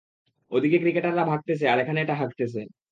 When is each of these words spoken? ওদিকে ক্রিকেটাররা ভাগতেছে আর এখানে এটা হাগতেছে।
ওদিকে 0.51 0.77
ক্রিকেটাররা 0.79 1.23
ভাগতেছে 1.31 1.65
আর 1.67 1.77
এখানে 1.79 1.99
এটা 2.01 2.15
হাগতেছে। 2.21 2.61